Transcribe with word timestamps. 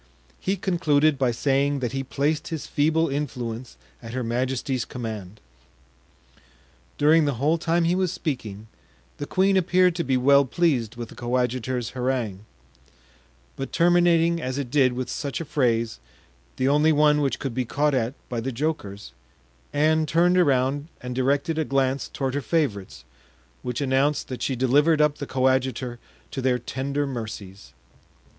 He 0.39 0.55
concluded 0.57 1.19
by 1.19 1.29
saying 1.29 1.77
that 1.77 1.91
he 1.91 2.01
placed 2.03 2.47
his 2.47 2.65
feeble 2.65 3.07
influence 3.07 3.77
at 4.01 4.13
her 4.13 4.23
majesty's 4.23 4.83
command. 4.83 5.39
During 6.97 7.25
the 7.25 7.35
whole 7.35 7.59
time 7.59 7.83
he 7.83 7.93
was 7.93 8.11
speaking, 8.11 8.65
the 9.17 9.27
queen 9.27 9.55
appeared 9.57 9.93
to 9.97 10.03
be 10.03 10.17
well 10.17 10.43
pleased 10.43 10.95
with 10.95 11.09
the 11.09 11.15
coadjutor's 11.15 11.91
harangue; 11.91 12.45
but 13.55 13.71
terminating 13.71 14.41
as 14.41 14.57
it 14.57 14.71
did 14.71 14.93
with 14.93 15.07
such 15.07 15.39
a 15.39 15.45
phrase, 15.45 15.99
the 16.57 16.67
only 16.67 16.91
one 16.91 17.21
which 17.21 17.37
could 17.37 17.53
be 17.53 17.63
caught 17.63 17.93
at 17.93 18.15
by 18.27 18.39
the 18.39 18.51
jokers, 18.51 19.11
Anne 19.71 20.07
turned 20.07 20.35
around 20.35 20.87
and 21.01 21.13
directed 21.13 21.59
a 21.59 21.63
glance 21.63 22.07
toward 22.07 22.33
her 22.33 22.41
favorites, 22.41 23.03
which 23.61 23.81
announced 23.81 24.29
that 24.29 24.41
she 24.41 24.55
delivered 24.55 24.99
up 24.99 25.19
the 25.19 25.27
coadjutor 25.27 25.99
to 26.31 26.41
their 26.41 26.57
tender 26.57 27.05
mercies. 27.05 27.73